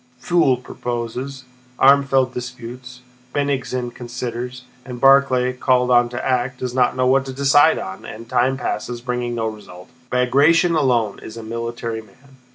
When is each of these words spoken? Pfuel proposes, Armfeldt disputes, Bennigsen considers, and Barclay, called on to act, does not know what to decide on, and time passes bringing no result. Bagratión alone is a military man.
Pfuel 0.19 0.57
proposes, 0.63 1.43
Armfeldt 1.77 2.33
disputes, 2.33 3.01
Bennigsen 3.35 3.93
considers, 3.93 4.63
and 4.83 4.99
Barclay, 4.99 5.53
called 5.53 5.91
on 5.91 6.09
to 6.09 6.25
act, 6.25 6.57
does 6.57 6.73
not 6.73 6.95
know 6.95 7.05
what 7.05 7.23
to 7.27 7.33
decide 7.33 7.77
on, 7.77 8.03
and 8.03 8.27
time 8.27 8.57
passes 8.57 8.99
bringing 8.99 9.35
no 9.35 9.45
result. 9.45 9.91
Bagratión 10.11 10.75
alone 10.75 11.19
is 11.19 11.37
a 11.37 11.43
military 11.43 12.01
man. 12.01 12.37